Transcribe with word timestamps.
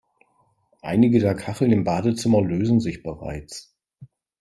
Einige 0.81 1.19
der 1.19 1.35
Kacheln 1.35 1.71
im 1.71 1.83
Badezimmer 1.83 2.41
lösen 2.41 2.79
sich 2.79 3.03
bereits. 3.03 3.77